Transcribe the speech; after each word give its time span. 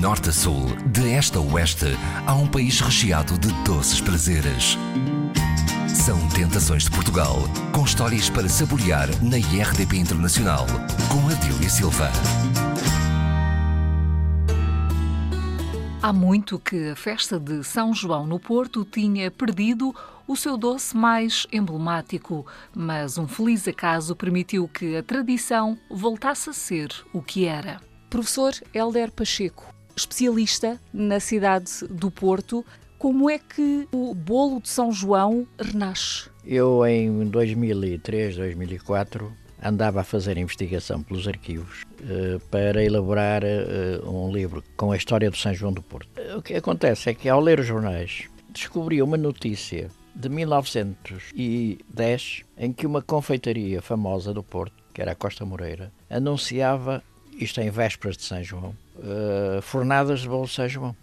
norte 0.00 0.30
a 0.30 0.32
sul, 0.32 0.64
de 0.86 1.12
este 1.12 1.36
a 1.36 1.40
oeste, 1.42 1.94
há 2.26 2.34
um 2.34 2.46
país 2.46 2.80
recheado 2.80 3.36
de 3.36 3.52
doces 3.64 4.00
prazeres. 4.00 4.78
São 5.86 6.26
Tentações 6.30 6.84
de 6.84 6.90
Portugal, 6.90 7.36
com 7.70 7.84
histórias 7.84 8.30
para 8.30 8.48
saborear 8.48 9.08
na 9.22 9.36
IRDP 9.36 9.98
Internacional, 9.98 10.64
com 11.12 11.28
Adília 11.28 11.68
Silva. 11.68 12.10
Há 16.02 16.14
muito 16.14 16.58
que 16.58 16.88
a 16.88 16.96
festa 16.96 17.38
de 17.38 17.62
São 17.62 17.92
João 17.92 18.26
no 18.26 18.40
Porto 18.40 18.86
tinha 18.86 19.30
perdido 19.30 19.94
o 20.26 20.34
seu 20.34 20.56
doce 20.56 20.96
mais 20.96 21.46
emblemático, 21.52 22.46
mas 22.74 23.18
um 23.18 23.28
feliz 23.28 23.68
acaso 23.68 24.16
permitiu 24.16 24.66
que 24.66 24.96
a 24.96 25.02
tradição 25.02 25.78
voltasse 25.90 26.48
a 26.48 26.54
ser 26.54 26.88
o 27.12 27.20
que 27.20 27.44
era. 27.44 27.78
Professor 28.08 28.54
Helder 28.74 29.12
Pacheco, 29.12 29.79
especialista 30.00 30.80
na 30.92 31.20
cidade 31.20 31.70
do 31.88 32.10
Porto, 32.10 32.66
como 32.98 33.30
é 33.30 33.38
que 33.38 33.88
o 33.92 34.12
bolo 34.14 34.60
de 34.60 34.68
São 34.68 34.92
João 34.92 35.46
renasce? 35.58 36.28
Eu, 36.44 36.86
em 36.86 37.24
2003, 37.26 38.36
2004, 38.36 39.32
andava 39.62 40.00
a 40.00 40.04
fazer 40.04 40.38
investigação 40.38 41.02
pelos 41.02 41.28
arquivos 41.28 41.82
uh, 42.00 42.40
para 42.50 42.82
elaborar 42.82 43.42
uh, 43.42 44.10
um 44.10 44.32
livro 44.32 44.64
com 44.76 44.92
a 44.92 44.96
história 44.96 45.30
do 45.30 45.36
São 45.36 45.52
João 45.54 45.72
do 45.72 45.82
Porto. 45.82 46.08
O 46.36 46.42
que 46.42 46.54
acontece 46.54 47.10
é 47.10 47.14
que, 47.14 47.28
ao 47.28 47.40
ler 47.40 47.60
os 47.60 47.66
jornais, 47.66 48.24
descobri 48.52 49.02
uma 49.02 49.16
notícia 49.16 49.88
de 50.14 50.28
1910 50.28 52.42
em 52.58 52.72
que 52.72 52.86
uma 52.86 53.02
confeitaria 53.02 53.80
famosa 53.80 54.34
do 54.34 54.42
Porto, 54.42 54.74
que 54.92 55.00
era 55.00 55.12
a 55.12 55.16
Costa 55.16 55.44
Moreira, 55.44 55.92
anunciava, 56.08 57.04
isto 57.42 57.60
em 57.60 57.70
vésperas 57.70 58.16
de 58.16 58.22
São 58.24 58.42
João, 58.42 58.74
uh, 58.96 59.62
fornadas 59.62 60.20
de 60.20 60.28
bolo 60.28 60.46
de 60.46 60.52
São 60.52 60.68
João. 60.68 60.96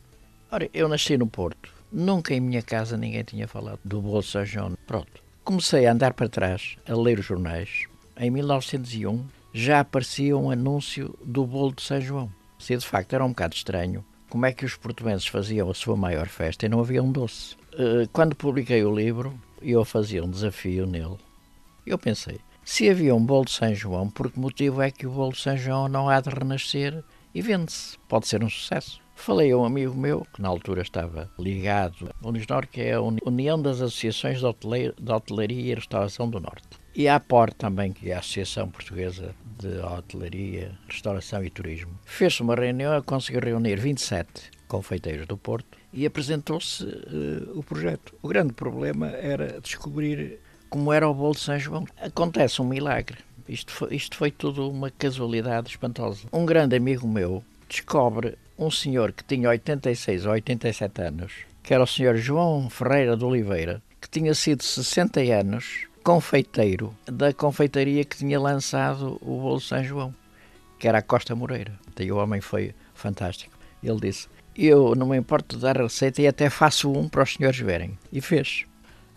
Ora, 0.51 0.69
eu 0.73 0.87
nasci 0.87 1.17
no 1.17 1.27
Porto, 1.27 1.69
nunca 1.91 2.33
em 2.33 2.39
minha 2.39 2.61
casa 2.61 2.95
ninguém 2.95 3.23
tinha 3.23 3.47
falado 3.47 3.79
do 3.83 4.01
bolo 4.01 4.21
de 4.21 4.27
São 4.27 4.45
João. 4.45 4.77
Pronto. 4.85 5.21
Comecei 5.43 5.85
a 5.85 5.91
andar 5.91 6.13
para 6.13 6.29
trás, 6.29 6.77
a 6.87 6.95
ler 6.95 7.19
os 7.19 7.25
jornais, 7.25 7.85
em 8.17 8.29
1901, 8.29 9.25
já 9.53 9.79
aparecia 9.79 10.37
um 10.37 10.51
anúncio 10.51 11.17
do 11.23 11.45
bolo 11.45 11.73
de 11.73 11.81
São 11.81 12.01
João. 12.01 12.31
Se 12.59 12.75
de 12.75 12.85
facto 12.85 13.13
era 13.13 13.23
um 13.23 13.29
bocado 13.29 13.55
estranho 13.55 14.03
como 14.29 14.45
é 14.45 14.51
que 14.51 14.65
os 14.65 14.75
portugueses 14.75 15.27
faziam 15.27 15.69
a 15.69 15.73
sua 15.73 15.95
maior 15.95 16.27
festa 16.27 16.65
e 16.65 16.69
não 16.69 16.79
havia 16.79 17.01
um 17.01 17.11
doce. 17.11 17.55
Eh, 17.73 18.07
quando 18.11 18.35
publiquei 18.35 18.83
o 18.83 18.93
livro, 18.93 19.39
eu 19.61 19.83
fazia 19.85 20.23
um 20.23 20.29
desafio 20.29 20.85
nele. 20.85 21.17
Eu 21.85 21.97
pensei, 21.97 22.39
se 22.67 22.89
havia 22.89 23.15
um 23.15 23.25
bolo 23.25 23.45
de 23.45 23.51
São 23.51 23.73
João, 23.73 24.09
por 24.09 24.29
que 24.29 24.37
motivo 24.37 24.81
é 24.81 24.91
que 24.91 25.07
o 25.07 25.11
bolo 25.11 25.31
de 25.31 25.39
São 25.39 25.55
João 25.55 25.87
não 25.87 26.09
há 26.09 26.19
de 26.19 26.29
renascer 26.29 27.01
e 27.33 27.41
vende-se? 27.41 27.97
Pode 28.09 28.27
ser 28.27 28.43
um 28.43 28.49
sucesso. 28.49 28.99
Falei 29.15 29.53
a 29.53 29.57
um 29.57 29.63
amigo 29.63 29.95
meu, 29.95 30.27
que 30.33 30.41
na 30.41 30.49
altura 30.49 30.81
estava 30.81 31.31
ligado 31.39 32.13
à 32.21 32.27
Unisnor, 32.27 32.67
que 32.67 32.81
é 32.81 32.95
a 32.95 33.01
União 33.01 33.59
das 33.59 33.79
Associações 33.79 34.41
de 34.41 35.11
Hotelaria 35.11 35.71
e 35.71 35.75
Restauração 35.75 36.29
do 36.29 36.41
Norte. 36.41 36.67
E 36.93 37.07
a 37.07 37.15
APOR 37.15 37.53
também, 37.53 37.93
que 37.93 38.11
é 38.11 38.15
a 38.15 38.19
Associação 38.19 38.69
Portuguesa 38.69 39.33
de 39.57 39.79
Hotelaria, 39.79 40.77
Restauração 40.89 41.41
e 41.45 41.49
Turismo. 41.49 41.97
Fez-se 42.03 42.41
uma 42.41 42.53
reunião, 42.53 43.01
conseguiu 43.01 43.39
reunir 43.39 43.77
27 43.77 44.51
confeiteiros 44.67 45.25
do 45.25 45.37
Porto 45.37 45.77
e 45.93 46.05
apresentou-se 46.05 46.83
uh, 46.83 47.57
o 47.57 47.63
projeto. 47.63 48.13
O 48.21 48.27
grande 48.27 48.51
problema 48.51 49.07
era 49.07 49.61
descobrir 49.61 50.41
como 50.69 50.93
era 50.93 51.07
o 51.07 51.13
bolo 51.13 51.33
de 51.33 51.41
São 51.41 51.57
João. 51.59 51.85
Acontece 52.01 52.61
um 52.61 52.65
milagre. 52.65 53.17
Isto 53.47 53.71
foi, 53.71 53.95
isto 53.95 54.17
foi 54.17 54.31
tudo 54.31 54.69
uma 54.69 54.91
casualidade 54.91 55.69
espantosa. 55.69 56.27
Um 56.33 56.45
grande 56.45 56.75
amigo 56.75 57.07
meu 57.07 57.43
descobre 57.69 58.37
um 58.57 58.71
senhor 58.71 59.11
que 59.11 59.23
tinha 59.23 59.49
86 59.49 60.25
ou 60.25 60.31
87 60.33 61.01
anos, 61.01 61.33
que 61.63 61.73
era 61.73 61.83
o 61.83 61.87
senhor 61.87 62.15
João 62.17 62.69
Ferreira 62.69 63.15
de 63.15 63.23
Oliveira, 63.23 63.81
que 64.01 64.09
tinha 64.09 64.33
sido 64.33 64.63
60 64.63 65.21
anos 65.21 65.87
confeiteiro 66.03 66.95
da 67.05 67.33
confeitaria 67.33 68.05
que 68.05 68.17
tinha 68.17 68.39
lançado 68.39 69.17
o 69.21 69.41
bolo 69.41 69.59
São 69.59 69.83
João, 69.83 70.15
que 70.79 70.87
era 70.87 70.99
a 70.99 71.01
Costa 71.01 71.35
Moreira. 71.35 71.73
E 71.99 72.11
o 72.11 72.17
homem 72.17 72.41
foi 72.41 72.73
fantástico. 72.93 73.57
Ele 73.83 73.99
disse: 73.99 74.27
Eu 74.55 74.95
não 74.95 75.07
me 75.07 75.17
importo 75.17 75.55
de 75.55 75.61
dar 75.61 75.79
a 75.79 75.83
receita 75.83 76.21
e 76.21 76.27
até 76.27 76.49
faço 76.49 76.91
um 76.91 77.09
para 77.09 77.23
os 77.23 77.33
senhores 77.33 77.59
verem. 77.59 77.97
E 78.11 78.21
fez. 78.21 78.65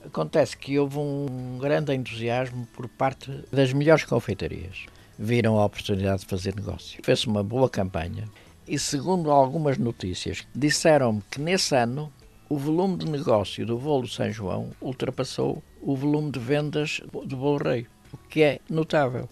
Acontece 0.05 0.57
que 0.57 0.79
houve 0.79 0.99
um 0.99 1.59
grande 1.59 1.95
entusiasmo 1.95 2.67
por 2.75 2.89
parte 2.89 3.45
das 3.53 3.73
melhores 3.73 4.05
confeitarias. 4.05 4.87
Viram 5.19 5.59
a 5.59 5.67
oportunidade 5.67 6.23
de 6.23 6.27
fazer 6.27 6.55
negócio. 6.55 6.99
Fez-se 7.03 7.27
uma 7.27 7.45
boa 7.45 7.69
campanha 7.69 8.25
e, 8.67 8.79
segundo 8.79 9.31
algumas 9.31 9.77
notícias, 9.77 10.47
disseram-me 10.55 11.23
que 11.31 11.41
nesse 11.41 11.75
ano 11.75 12.13
o 12.49 12.57
volume 12.57 12.97
de 12.97 13.11
negócio 13.11 13.67
do 13.67 13.79
bolo 13.79 14.09
São 14.09 14.31
João 14.31 14.71
ultrapassou 14.81 15.63
o 15.83 15.95
volume 15.95 16.31
de 16.31 16.39
vendas 16.39 17.01
do 17.25 17.37
bolo 17.37 17.59
rei, 17.59 17.87
o 18.13 18.17
que 18.17 18.43
é 18.43 18.61
notável. 18.69 19.29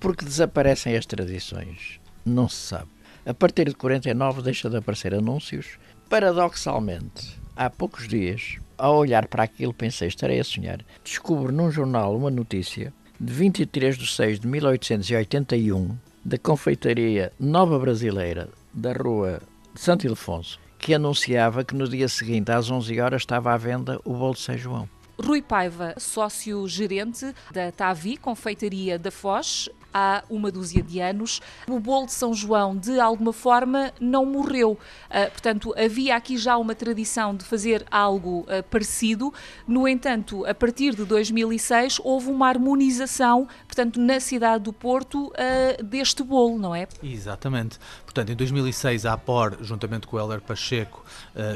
Porque 0.00 0.24
desaparecem 0.24 0.96
as 0.96 1.06
tradições? 1.06 2.00
Não 2.24 2.48
se 2.48 2.56
sabe. 2.56 2.90
A 3.24 3.34
partir 3.34 3.66
de 3.66 3.74
49 3.74 4.42
deixa 4.42 4.68
de 4.68 4.76
aparecer 4.76 5.14
anúncios. 5.14 5.78
Paradoxalmente, 6.08 7.38
há 7.54 7.70
poucos 7.70 8.08
dias, 8.08 8.58
ao 8.80 8.96
olhar 8.96 9.28
para 9.28 9.44
aquilo, 9.44 9.74
pensei, 9.74 10.08
estarei 10.08 10.40
a 10.40 10.44
sonhar. 10.44 10.80
Descubro 11.04 11.52
num 11.52 11.70
jornal 11.70 12.16
uma 12.16 12.30
notícia 12.30 12.92
de 13.20 13.32
23 13.32 13.96
de 13.96 14.06
6 14.06 14.40
de 14.40 14.46
1881 14.48 15.96
da 16.24 16.38
confeitaria 16.38 17.32
Nova 17.38 17.78
Brasileira 17.78 18.48
da 18.72 18.92
rua 18.92 19.40
Santo 19.74 20.06
Ildefonso, 20.06 20.58
que 20.78 20.94
anunciava 20.94 21.62
que 21.62 21.74
no 21.74 21.86
dia 21.86 22.08
seguinte, 22.08 22.50
às 22.50 22.70
11 22.70 23.00
horas, 23.00 23.22
estava 23.22 23.52
à 23.52 23.56
venda 23.56 24.00
o 24.04 24.14
bolo 24.14 24.34
de 24.34 24.40
São 24.40 24.56
João. 24.56 24.88
Rui 25.22 25.42
Paiva, 25.42 25.94
sócio-gerente 25.98 27.34
da 27.52 27.70
Tavi, 27.70 28.16
confeitaria 28.16 28.98
da 28.98 29.10
Foz, 29.10 29.68
há 29.92 30.22
uma 30.28 30.50
dúzia 30.50 30.82
de 30.82 31.00
anos. 31.00 31.40
O 31.68 31.78
bolo 31.78 32.06
de 32.06 32.12
São 32.12 32.32
João, 32.34 32.76
de 32.76 32.98
alguma 32.98 33.32
forma, 33.32 33.92
não 34.00 34.24
morreu. 34.24 34.72
Uh, 34.72 35.30
portanto, 35.30 35.74
havia 35.76 36.16
aqui 36.16 36.36
já 36.36 36.56
uma 36.56 36.74
tradição 36.74 37.34
de 37.34 37.44
fazer 37.44 37.84
algo 37.90 38.40
uh, 38.40 38.62
parecido. 38.70 39.32
No 39.66 39.86
entanto, 39.86 40.44
a 40.46 40.54
partir 40.54 40.94
de 40.94 41.04
2006, 41.04 42.00
houve 42.02 42.30
uma 42.30 42.48
harmonização, 42.48 43.48
portanto, 43.70 44.00
na 44.00 44.18
cidade 44.20 44.64
do 44.64 44.72
Porto, 44.72 45.28
uh, 45.28 45.82
deste 45.82 46.22
bolo, 46.22 46.58
não 46.58 46.74
é? 46.74 46.86
Exatamente. 47.02 47.78
Portanto, 48.04 48.32
em 48.32 48.36
2006, 48.36 49.06
a 49.06 49.12
APOR, 49.12 49.58
juntamente 49.60 50.06
com 50.06 50.16
o 50.16 50.20
Heller 50.20 50.40
Pacheco, 50.40 51.04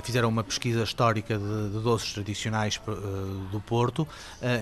fizeram 0.04 0.28
uma 0.28 0.44
pesquisa 0.44 0.84
histórica 0.84 1.36
de, 1.36 1.70
de 1.70 1.80
doces 1.80 2.12
tradicionais 2.12 2.80
do 3.50 3.60
Porto, 3.60 4.06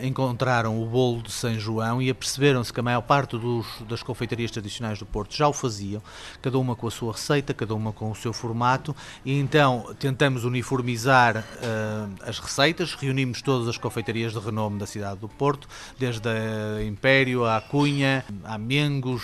encontraram 0.03 0.83
o 0.83 0.87
bolo 0.87 1.23
de 1.23 1.31
São 1.31 1.59
João 1.59 2.01
e 2.01 2.09
aperceberam-se 2.09 2.73
que 2.73 2.81
a 2.81 2.83
maior 2.83 3.03
parte 3.03 3.37
dos 3.37 3.67
das 3.87 4.03
confeitarias 4.03 4.51
tradicionais 4.51 4.99
do 4.99 5.07
Porto 5.07 5.34
já 5.34 5.49
o 5.49 5.53
faziam, 5.53 6.03
cada 6.41 6.59
uma 6.59 6.75
com 6.75 6.87
a 6.87 6.91
sua 6.91 7.13
receita, 7.13 7.53
cada 7.53 7.75
uma 7.75 7.93
com 7.93 8.11
o 8.11 8.15
seu 8.15 8.33
formato, 8.33 8.95
e 9.25 9.39
então 9.39 9.95
tentamos 9.99 10.45
uniformizar 10.45 11.39
uh, 11.39 12.15
as 12.23 12.39
receitas, 12.39 12.95
reunimos 12.95 13.43
todas 13.43 13.69
as 13.69 13.77
confeitarias 13.77 14.33
de 14.33 14.39
renome 14.39 14.79
da 14.79 14.87
cidade 14.87 15.21
do 15.21 15.29
Porto, 15.29 15.69
desde 15.99 16.29
a 16.29 16.83
Império, 16.84 17.41
a 17.47 17.60
Cunha, 17.60 18.25
a 18.44 18.58
Mengos, 18.58 19.22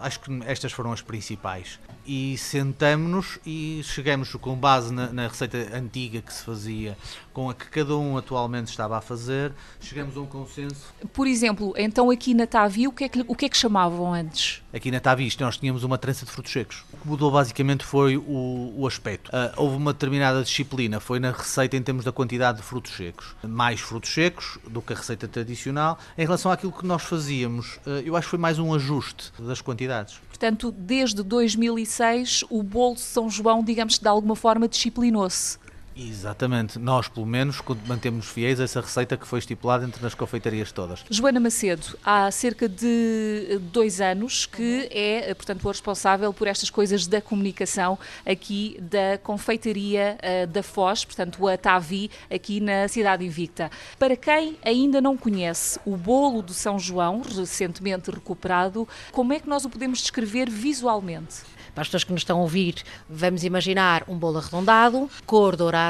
acho 0.00 0.20
que 0.20 0.40
estas 0.46 0.72
foram 0.72 0.92
as 0.92 1.02
principais 1.02 1.78
e 2.06 2.36
sentamos-nos 2.38 3.38
e 3.46 3.82
chegamos 3.84 4.32
com 4.32 4.56
base 4.56 4.92
na, 4.92 5.12
na, 5.12 5.28
receita 5.28 5.58
antiga 5.76 6.20
que 6.20 6.32
se 6.32 6.42
fazia, 6.42 6.96
com 7.32 7.50
a 7.50 7.54
que 7.54 7.66
cada 7.66 7.96
um 7.96 8.16
atualmente 8.16 8.68
estava 8.68 8.96
a 8.96 9.00
fazer, 9.00 9.52
chegamos 9.80 10.16
a 10.16 10.20
um 10.20 10.26
consenso. 10.26 10.92
Por 11.12 11.26
exemplo, 11.26 11.72
então 11.76 12.10
aqui 12.10 12.34
na 12.34 12.46
Tavi, 12.46 12.88
o 12.88 12.92
que 12.92 13.04
é 13.04 13.08
que, 13.08 13.24
o 13.26 13.34
que, 13.34 13.44
é 13.46 13.48
que 13.48 13.56
chamavam 13.56 14.12
antes? 14.12 14.62
Aqui 14.72 14.90
na 14.90 15.00
Tavi 15.00 15.30
nós 15.40 15.56
tínhamos 15.56 15.84
uma 15.84 15.98
trança 15.98 16.24
de 16.24 16.32
frutos 16.32 16.52
secos. 16.52 16.84
O 16.92 16.96
que 16.96 17.08
mudou 17.08 17.30
basicamente 17.30 17.84
foi 17.84 18.16
o, 18.16 18.74
o 18.76 18.86
aspecto. 18.86 19.28
Uh, 19.28 19.52
houve 19.56 19.76
uma 19.76 19.92
determinada 19.92 20.42
disciplina, 20.42 21.00
foi 21.00 21.20
na 21.20 21.30
receita 21.30 21.76
em 21.76 21.82
termos 21.82 22.04
da 22.04 22.12
quantidade 22.12 22.58
de 22.58 22.64
frutos 22.64 22.96
secos. 22.96 23.36
Mais 23.42 23.80
frutos 23.80 24.12
secos 24.12 24.58
do 24.68 24.82
que 24.82 24.92
a 24.92 24.96
receita 24.96 25.28
tradicional. 25.28 25.98
Em 26.16 26.22
relação 26.22 26.50
àquilo 26.50 26.72
que 26.72 26.86
nós 26.86 27.02
fazíamos, 27.02 27.76
uh, 27.86 28.02
eu 28.04 28.16
acho 28.16 28.26
que 28.26 28.30
foi 28.30 28.38
mais 28.38 28.58
um 28.58 28.74
ajuste 28.74 29.32
das 29.38 29.60
quantidades. 29.60 29.89
Portanto, 30.28 30.72
desde 30.72 31.22
2006, 31.22 32.44
o 32.48 32.62
bolo 32.62 32.94
de 32.94 33.02
São 33.02 33.28
João, 33.28 33.62
digamos 33.62 33.98
que 33.98 34.02
de 34.02 34.08
alguma 34.08 34.34
forma 34.34 34.66
disciplinou-se. 34.66 35.58
Exatamente, 36.02 36.78
nós 36.78 37.08
pelo 37.08 37.26
menos 37.26 37.60
mantemos 37.86 38.26
fiéis 38.26 38.58
a 38.58 38.64
essa 38.64 38.80
receita 38.80 39.18
que 39.18 39.26
foi 39.26 39.38
estipulada 39.38 39.84
entre 39.84 40.04
as 40.06 40.14
confeitarias 40.14 40.72
todas. 40.72 41.04
Joana 41.10 41.38
Macedo, 41.38 41.98
há 42.02 42.30
cerca 42.30 42.66
de 42.66 43.60
dois 43.70 44.00
anos 44.00 44.46
que 44.46 44.88
é, 44.90 45.34
portanto, 45.34 45.62
o 45.62 45.68
responsável 45.68 46.32
por 46.32 46.48
estas 46.48 46.70
coisas 46.70 47.06
da 47.06 47.20
comunicação 47.20 47.98
aqui 48.24 48.78
da 48.80 49.18
confeitaria 49.22 50.16
uh, 50.22 50.46
da 50.46 50.62
Foz, 50.62 51.04
portanto, 51.04 51.46
a 51.46 51.58
Tavi, 51.58 52.10
aqui 52.30 52.60
na 52.60 52.88
Cidade 52.88 53.26
Invicta. 53.26 53.70
Para 53.98 54.16
quem 54.16 54.56
ainda 54.64 55.02
não 55.02 55.18
conhece 55.18 55.78
o 55.84 55.98
bolo 55.98 56.42
de 56.42 56.54
São 56.54 56.78
João, 56.78 57.20
recentemente 57.20 58.10
recuperado, 58.10 58.88
como 59.12 59.34
é 59.34 59.40
que 59.40 59.48
nós 59.48 59.66
o 59.66 59.68
podemos 59.68 59.98
descrever 59.98 60.48
visualmente? 60.48 61.42
Para 61.74 61.82
as 61.82 61.88
pessoas 61.88 62.04
que 62.04 62.12
nos 62.12 62.22
estão 62.22 62.38
a 62.38 62.42
ouvir, 62.42 62.82
vamos 63.08 63.44
imaginar 63.44 64.04
um 64.08 64.18
bolo 64.18 64.38
arredondado, 64.38 65.08
cor 65.24 65.56
dourada, 65.56 65.89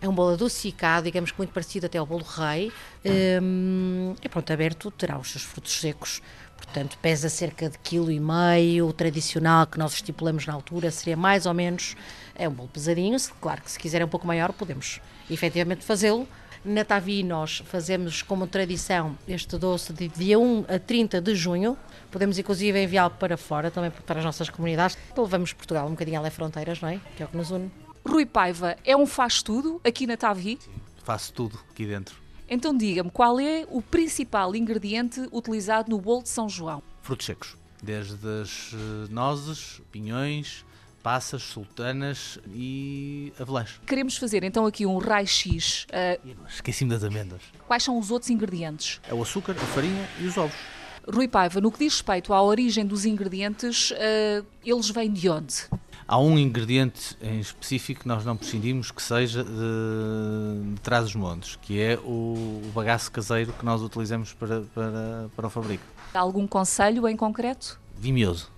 é 0.00 0.08
um 0.08 0.12
bolo 0.12 0.34
adocicado, 0.34 1.04
digamos 1.04 1.30
que 1.30 1.38
muito 1.38 1.52
parecido 1.52 1.86
até 1.86 1.98
ao 1.98 2.06
bolo 2.06 2.24
rei. 2.24 2.72
Um, 3.04 4.14
e 4.22 4.28
pronto, 4.28 4.52
aberto 4.52 4.90
terá 4.90 5.18
os 5.18 5.30
seus 5.30 5.44
frutos 5.44 5.78
secos. 5.78 6.22
Portanto, 6.56 6.98
pesa 7.00 7.28
cerca 7.28 7.68
de 7.68 7.78
quilo 7.78 8.10
e 8.10 8.18
meio. 8.18 8.88
O 8.88 8.92
tradicional 8.92 9.66
que 9.66 9.78
nós 9.78 9.94
estipulamos 9.94 10.46
na 10.46 10.54
altura 10.54 10.90
seria 10.90 11.16
mais 11.16 11.46
ou 11.46 11.54
menos 11.54 11.96
é 12.34 12.48
um 12.48 12.52
bolo 12.52 12.68
pesadinho. 12.68 13.16
Claro 13.40 13.62
que 13.62 13.70
se 13.70 13.78
quiser 13.78 14.04
um 14.04 14.08
pouco 14.08 14.26
maior, 14.26 14.52
podemos 14.52 15.00
efetivamente 15.30 15.84
fazê-lo. 15.84 16.26
Na 16.64 16.84
Tavi 16.84 17.22
nós 17.22 17.62
fazemos 17.66 18.22
como 18.22 18.46
tradição 18.46 19.16
este 19.28 19.56
doce 19.56 19.92
de 19.92 20.08
dia 20.08 20.36
1 20.36 20.64
a 20.68 20.78
30 20.80 21.20
de 21.20 21.34
junho. 21.34 21.76
Podemos 22.10 22.38
inclusive 22.38 22.82
enviá-lo 22.82 23.12
para 23.12 23.36
fora, 23.36 23.70
também 23.70 23.90
para 23.90 24.18
as 24.18 24.24
nossas 24.24 24.50
comunidades. 24.50 24.98
Levamos 25.16 25.52
Portugal 25.52 25.86
um 25.86 25.90
bocadinho 25.90 26.18
além 26.18 26.30
fronteiras, 26.30 26.80
não 26.80 26.88
é? 26.88 27.00
Que 27.16 27.22
é 27.22 27.26
o 27.26 27.28
que 27.28 27.36
nos 27.36 27.50
une. 27.52 27.85
Rui 28.06 28.24
Paiva 28.24 28.76
é 28.84 28.96
um 28.96 29.04
faz-tudo 29.04 29.80
aqui 29.84 30.06
na 30.06 30.16
Tavi? 30.16 30.58
Sim, 30.60 30.70
faço 31.02 31.32
tudo 31.32 31.58
aqui 31.70 31.84
dentro. 31.84 32.16
Então 32.48 32.76
diga-me, 32.76 33.10
qual 33.10 33.40
é 33.40 33.66
o 33.68 33.82
principal 33.82 34.54
ingrediente 34.54 35.28
utilizado 35.32 35.90
no 35.90 36.00
bolo 36.00 36.22
de 36.22 36.28
São 36.28 36.48
João? 36.48 36.82
Frutos 37.02 37.26
secos, 37.26 37.56
desde 37.82 38.14
as 38.40 38.72
eh, 38.72 39.12
nozes, 39.12 39.82
pinhões, 39.90 40.64
passas, 41.02 41.42
sultanas 41.42 42.38
e 42.48 43.32
avelãs. 43.38 43.80
Queremos 43.84 44.16
fazer 44.16 44.44
então 44.44 44.64
aqui 44.64 44.86
um 44.86 44.98
raio-x. 44.98 45.86
Uh... 45.90 46.36
Esqueci-me 46.48 46.90
das 46.90 47.02
amêndoas. 47.02 47.42
Quais 47.66 47.82
são 47.82 47.98
os 47.98 48.10
outros 48.10 48.30
ingredientes? 48.30 49.00
É 49.08 49.14
o 49.14 49.22
açúcar, 49.22 49.52
a 49.52 49.66
farinha 49.66 50.08
e 50.20 50.26
os 50.26 50.36
ovos. 50.36 50.56
Rui 51.08 51.28
Paiva, 51.28 51.60
no 51.60 51.70
que 51.70 51.78
diz 51.78 51.94
respeito 51.94 52.32
à 52.32 52.42
origem 52.42 52.84
dos 52.84 53.04
ingredientes, 53.04 53.92
uh, 53.92 54.46
eles 54.64 54.90
vêm 54.90 55.12
de 55.12 55.28
onde? 55.28 55.54
Há 56.08 56.18
um 56.18 56.38
ingrediente 56.38 57.16
em 57.20 57.40
específico 57.40 58.02
que 58.02 58.08
nós 58.08 58.24
não 58.24 58.36
prescindimos 58.36 58.92
que 58.92 59.02
seja 59.02 59.42
de, 59.42 60.74
de 60.74 60.80
trás 60.80 61.04
dos 61.04 61.16
montes, 61.16 61.56
que 61.56 61.80
é 61.80 61.98
o, 61.98 62.62
o 62.64 62.72
bagaço 62.72 63.10
caseiro 63.10 63.52
que 63.52 63.64
nós 63.64 63.82
utilizamos 63.82 64.32
para, 64.32 64.62
para, 64.72 65.28
para 65.34 65.46
o 65.48 65.50
fabrico. 65.50 65.82
Há 66.14 66.20
algum 66.20 66.46
conselho 66.46 67.08
em 67.08 67.16
concreto? 67.16 67.80
Vimioso. 67.98 68.55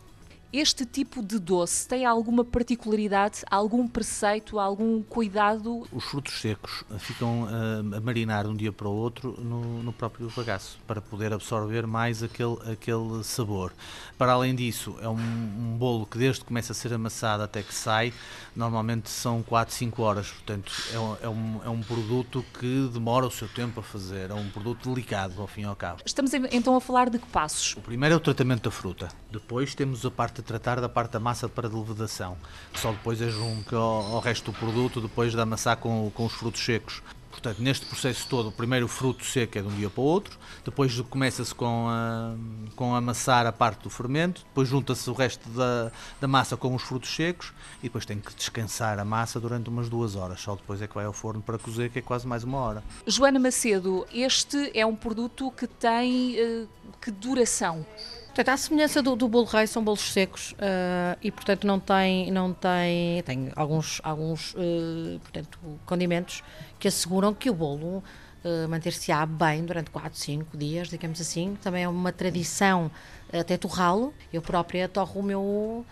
Este 0.50 0.86
tipo 0.86 1.22
de 1.22 1.38
doce 1.38 1.86
tem 1.86 2.06
alguma 2.06 2.42
particularidade, 2.42 3.42
algum 3.50 3.86
preceito, 3.86 4.58
algum 4.58 5.02
cuidado? 5.02 5.86
Os 5.92 6.04
frutos 6.04 6.40
secos 6.40 6.84
ficam 6.98 7.46
a, 7.46 7.96
a 7.98 8.00
marinar 8.00 8.44
de 8.44 8.50
um 8.50 8.56
dia 8.56 8.72
para 8.72 8.88
o 8.88 8.92
outro 8.92 9.38
no, 9.38 9.82
no, 9.82 9.92
próprio 9.92 10.32
bagaço, 10.34 10.78
para 10.86 11.02
poder 11.02 11.34
absorver 11.34 11.86
mais 11.86 12.22
aquele, 12.22 12.56
aquele 12.72 13.22
sabor. 13.24 13.74
Para 14.16 14.32
além 14.32 14.54
disso, 14.54 14.96
é 15.02 15.08
um, 15.08 15.18
um 15.18 15.76
bolo 15.76 16.06
que 16.06 16.16
desde 16.16 16.40
que 16.40 16.46
começa 16.46 16.72
a 16.72 16.74
ser 16.74 16.94
amassado 16.94 17.42
até 17.42 17.62
que 17.62 17.74
sai, 17.74 18.14
normalmente 18.56 19.10
são 19.10 19.42
4, 19.42 19.74
5 19.74 20.02
horas, 20.02 20.30
portanto 20.30 20.72
é 20.94 20.98
um, 20.98 21.16
é, 21.24 21.28
um, 21.28 21.60
é 21.66 21.68
um 21.68 21.82
produto 21.82 22.42
que 22.58 22.88
demora 22.90 23.26
o 23.26 23.30
seu 23.30 23.48
tempo 23.48 23.80
a 23.80 23.82
fazer, 23.82 24.30
é 24.30 24.34
um 24.34 24.48
produto 24.48 24.88
delicado 24.88 25.42
ao 25.42 25.46
fim 25.46 25.60
e 25.60 25.64
ao 25.64 25.76
cabo. 25.76 26.00
Estamos 26.06 26.32
então 26.32 26.74
a 26.74 26.80
falar 26.80 27.10
de 27.10 27.18
que 27.18 27.26
passos? 27.26 27.76
O 27.76 27.82
primeiro 27.82 28.14
é 28.14 28.16
o 28.16 28.20
tratamento 28.20 28.62
da 28.62 28.70
fruta, 28.70 29.08
depois 29.30 29.74
temos 29.74 30.06
a 30.06 30.10
parte 30.10 30.37
tratar 30.42 30.80
da 30.80 30.88
parte 30.88 31.12
da 31.12 31.20
massa 31.20 31.48
para 31.48 31.68
levedação, 31.68 32.36
só 32.74 32.92
depois 32.92 33.20
é 33.20 33.28
junto 33.28 33.76
ao, 33.76 34.20
resto 34.20 34.50
do 34.50 34.58
produto, 34.58 35.00
depois 35.00 35.32
de 35.32 35.40
amassar 35.40 35.76
com, 35.76 36.10
com 36.14 36.26
os 36.26 36.32
frutos 36.32 36.64
secos. 36.64 37.02
Portanto, 37.30 37.62
neste 37.62 37.86
processo 37.86 38.26
todo, 38.28 38.48
o 38.48 38.52
primeiro 38.52 38.88
fruto 38.88 39.24
seco 39.24 39.58
é 39.58 39.62
de 39.62 39.68
um 39.68 39.76
dia 39.76 39.88
para 39.88 40.00
o 40.00 40.04
outro, 40.04 40.36
depois 40.64 41.00
começa-se 41.02 41.54
com 41.54 41.86
com 42.74 42.94
amassar 42.94 43.46
a 43.46 43.52
parte 43.52 43.82
do 43.82 43.90
fermento, 43.90 44.42
depois 44.48 44.68
junta-se 44.68 45.08
o 45.10 45.12
resto 45.12 45.48
da, 45.50 45.90
da 46.20 46.28
massa 46.28 46.56
com 46.56 46.74
os 46.74 46.82
frutos 46.82 47.14
secos 47.14 47.52
e 47.80 47.84
depois 47.84 48.04
tem 48.06 48.18
que 48.18 48.34
descansar 48.34 48.98
a 48.98 49.04
massa 49.04 49.40
durante 49.40 49.68
umas 49.68 49.88
duas 49.88 50.14
horas. 50.16 50.40
Só 50.40 50.54
depois 50.54 50.82
é 50.82 50.86
que 50.86 50.94
vai 50.94 51.04
ao 51.04 51.12
forno 51.12 51.42
para 51.42 51.58
cozer, 51.58 51.90
que 51.90 51.98
é 51.98 52.02
quase 52.02 52.26
mais 52.26 52.44
uma 52.44 52.58
hora. 52.58 52.84
Joana 53.06 53.38
Macedo, 53.38 54.06
este 54.12 54.70
é 54.74 54.84
um 54.84 54.94
produto 54.94 55.50
que 55.50 55.66
tem 55.66 56.36
uh, 56.40 56.68
que 57.00 57.10
duração? 57.10 57.84
Portanto, 58.38 58.54
à 58.54 58.56
semelhança 58.56 59.02
do, 59.02 59.16
do 59.16 59.26
bolo 59.26 59.46
rei, 59.46 59.66
são 59.66 59.82
bolos 59.82 60.12
secos 60.12 60.52
uh, 60.52 61.18
e, 61.20 61.28
portanto, 61.28 61.66
não 61.66 61.80
tem, 61.80 62.30
não 62.30 62.52
tem, 62.52 63.20
tem 63.24 63.50
alguns, 63.56 64.00
alguns 64.04 64.54
uh, 64.54 65.18
portanto, 65.22 65.58
condimentos 65.84 66.44
que 66.78 66.86
asseguram 66.86 67.34
que 67.34 67.50
o 67.50 67.52
bolo 67.52 67.96
uh, 67.96 68.68
manter-se-á 68.68 69.26
bem 69.26 69.64
durante 69.64 69.90
4, 69.90 70.16
5 70.16 70.56
dias, 70.56 70.88
digamos 70.88 71.20
assim. 71.20 71.58
Também 71.60 71.82
é 71.82 71.88
uma 71.88 72.12
tradição 72.12 72.92
até 73.32 73.56
torrá-lo. 73.56 74.14
Eu 74.32 74.40
própria 74.40 74.88
torro 74.88 75.18
o 75.18 75.22
meu 75.24 75.84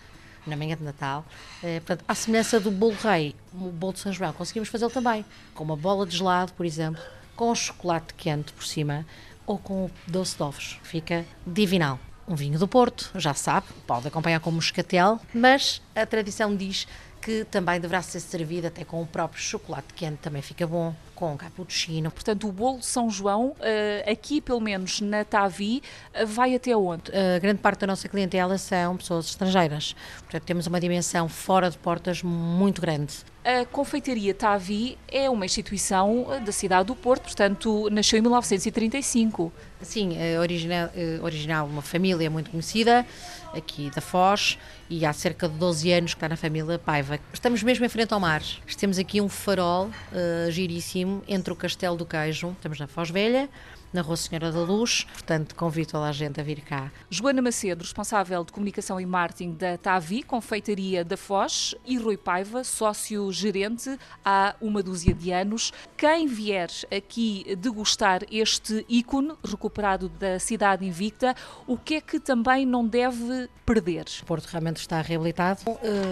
na 0.45 0.55
manhã 0.55 0.77
de 0.77 0.83
Natal. 0.83 1.25
portanto, 1.61 2.05
à 2.07 2.15
semelhança 2.15 2.61
do 2.61 2.71
bolo 2.71 2.95
rei, 3.03 3.35
o 3.53 3.71
bolo 3.73 3.91
de 3.91 3.99
São 3.99 4.13
João, 4.13 4.31
conseguimos 4.31 4.69
fazê-lo 4.69 4.89
também 4.89 5.25
com 5.53 5.65
uma 5.65 5.75
bola 5.75 6.05
de 6.05 6.15
gelado, 6.15 6.53
por 6.53 6.65
exemplo, 6.65 7.03
com 7.35 7.53
chocolate 7.53 8.13
quente 8.13 8.53
por 8.53 8.63
cima 8.63 9.05
ou 9.45 9.57
com 9.57 9.89
doce 10.07 10.37
de 10.37 10.43
ovos. 10.43 10.79
Fica 10.81 11.25
divinal 11.45 11.99
um 12.27 12.35
vinho 12.35 12.59
do 12.59 12.67
Porto, 12.67 13.11
já 13.15 13.33
sabe, 13.33 13.67
pode 13.85 14.07
acompanhar 14.07 14.39
com 14.39 14.51
moscatel, 14.51 15.19
mas 15.33 15.81
a 15.95 16.05
tradição 16.05 16.55
diz 16.55 16.87
que 17.21 17.43
também 17.45 17.79
deverá 17.79 18.01
ser 18.01 18.19
servido 18.19 18.67
até 18.67 18.83
com 18.85 19.01
o 19.01 19.05
próprio 19.05 19.41
chocolate 19.41 19.93
quente, 19.93 20.17
também 20.17 20.41
fica 20.41 20.67
bom, 20.67 20.95
com 21.15 21.35
cappuccino. 21.35 22.11
Portanto, 22.11 22.47
o 22.47 22.51
bolo 22.51 22.81
São 22.81 23.09
João, 23.09 23.55
eh, 23.59 24.05
aqui 24.09 24.39
pelo 24.39 24.61
menos 24.61 25.01
na 25.01 25.25
Tavi, 25.25 25.81
eh, 26.13 26.25
vai 26.25 26.55
até 26.55 26.75
onde? 26.75 27.11
A 27.11 27.39
grande 27.39 27.59
parte 27.59 27.79
da 27.81 27.87
nossa 27.87 28.07
clientela 28.07 28.57
são 28.57 28.95
pessoas 28.97 29.25
estrangeiras, 29.25 29.95
portanto 30.19 30.43
temos 30.43 30.67
uma 30.67 30.79
dimensão 30.79 31.27
fora 31.27 31.69
de 31.69 31.77
portas 31.77 32.21
muito 32.21 32.81
grande. 32.81 33.15
A 33.47 33.65
Confeitaria 33.65 34.33
Tavi 34.33 34.97
é 35.07 35.29
uma 35.29 35.45
instituição 35.45 36.27
eh, 36.33 36.41
da 36.41 36.51
cidade 36.51 36.87
do 36.87 36.93
Porto, 36.93 37.23
portanto, 37.23 37.87
nasceu 37.89 38.19
em 38.19 38.21
1935. 38.21 39.53
Sim, 39.81 40.17
é 40.17 40.37
original, 40.37 40.89
é 40.93 41.17
original 41.21 41.65
uma 41.65 41.81
família 41.81 42.29
muito 42.29 42.51
conhecida 42.51 43.05
aqui 43.53 43.89
da 43.89 44.01
Foz 44.01 44.57
e 44.89 45.05
há 45.05 45.13
cerca 45.13 45.47
de 45.47 45.55
12 45.55 45.93
anos 45.93 46.13
que 46.13 46.17
está 46.17 46.27
na 46.27 46.35
família 46.35 46.77
Paiva. 46.77 47.17
Estamos 47.31 47.63
mesmo 47.63 47.85
em 47.85 47.89
frente 47.89 48.13
ao 48.13 48.19
mar. 48.19 48.43
Temos 48.77 48.99
aqui 48.99 49.21
um 49.21 49.29
farol 49.29 49.85
uh, 49.85 50.51
giríssimo 50.51 51.23
entre 51.25 51.53
o 51.53 51.55
Castelo 51.55 51.95
do 51.95 52.05
Queijo, 52.05 52.51
estamos 52.51 52.77
na 52.77 52.87
Foz 52.87 53.09
Velha, 53.09 53.49
na 53.91 54.01
Rua 54.01 54.17
Senhora 54.17 54.51
da 54.51 54.59
Luz. 54.61 55.05
Portanto, 55.13 55.55
convido 55.55 55.91
toda 55.91 56.05
a 56.07 56.11
gente 56.11 56.39
a 56.39 56.43
vir 56.43 56.61
cá. 56.61 56.91
Joana 57.09 57.41
Macedo, 57.41 57.83
responsável 57.83 58.43
de 58.43 58.51
comunicação 58.51 58.99
e 58.99 59.05
marketing 59.05 59.53
da 59.53 59.77
Tavi, 59.77 60.23
Confeitaria 60.23 61.03
da 61.03 61.17
Foz, 61.17 61.75
e 61.85 61.97
Rui 61.97 62.17
Paiva, 62.17 62.63
sócio-gerente 62.63 63.97
há 64.23 64.55
uma 64.61 64.83
dúzia 64.83 65.13
de 65.13 65.31
anos. 65.31 65.71
Quem 65.95 66.27
vier 66.27 66.69
aqui 66.95 67.55
degustar 67.57 68.21
este 68.31 68.85
ícone 68.89 69.33
recuperado 69.43 70.09
da 70.09 70.39
cidade 70.39 70.85
invicta, 70.85 71.35
o 71.65 71.77
que 71.77 71.95
é 71.95 72.01
que 72.01 72.19
também 72.19 72.65
não 72.65 72.85
deve 72.85 73.49
perder? 73.65 74.05
O 74.21 74.25
Porto 74.25 74.45
realmente 74.45 74.77
está 74.77 75.01
reabilitado. 75.01 75.61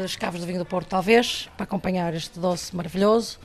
As 0.03 0.15
caves 0.15 0.41
do 0.41 0.47
vinho 0.47 0.59
do 0.59 0.65
Porto, 0.65 0.89
talvez, 0.89 1.49
para 1.55 1.63
acompanhar 1.63 2.13
este 2.13 2.39
doce 2.39 2.75
maravilhoso. 2.75 3.39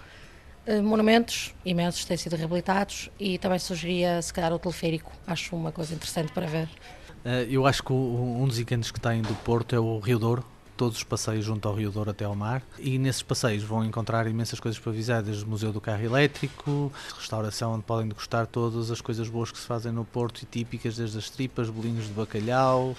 Eh, 0.67 0.81
monumentos 0.81 1.55
imensos 1.65 2.05
têm 2.05 2.17
sido 2.17 2.37
reabilitados 2.37 3.11
e 3.19 3.39
também 3.39 3.59
sugeria, 3.59 4.21
se 4.21 4.33
calhar, 4.33 4.53
o 4.53 4.59
teleférico. 4.59 5.11
Acho 5.27 5.57
uma 5.57 5.73
coisa 5.73 5.95
interessante 5.95 6.33
para 6.33 6.47
ver. 6.47 6.69
Eh, 7.25 7.47
eu 7.51 7.67
acho 7.67 7.83
que 7.83 7.93
um 7.93 8.47
dos 8.47 8.59
encantos 8.59 8.91
que 8.91 9.01
tem 9.01 9.23
do 9.23 9.35
Porto 9.37 9.75
é 9.75 9.81
o 9.81 9.99
Rio 9.99 10.19
Douro, 10.19 10.45
todos 10.77 10.97
os 10.97 11.05
passeios 11.05 11.45
junto 11.45 11.69
ao 11.69 11.75
Rio 11.75 11.91
Douro 11.91 12.11
até 12.11 12.25
ao 12.25 12.35
mar 12.35 12.63
e 12.79 12.99
nesses 12.99 13.23
passeios 13.23 13.63
vão 13.63 13.85
encontrar 13.85 14.27
imensas 14.27 14.59
coisas 14.59 14.81
para 14.81 14.91
visitar, 14.93 15.23
desde 15.23 15.45
o 15.45 15.47
Museu 15.47 15.73
do 15.73 15.81
Carro 15.81 16.03
Elétrico, 16.03 16.91
restauração 17.19 17.75
onde 17.75 17.83
podem 17.83 18.09
degustar 18.09 18.47
todas 18.47 18.91
as 18.91 19.03
coisas 19.03 19.29
boas 19.29 19.53
que 19.53 19.59
se 19.59 19.67
fazem 19.67 19.93
no 19.93 20.07
Porto 20.07 20.43
e 20.43 20.47
típicas, 20.47 20.97
desde 20.97 21.19
as 21.19 21.29
tripas, 21.29 21.69
bolinhos 21.69 22.07
de 22.07 22.13
bacalhau. 22.13 22.97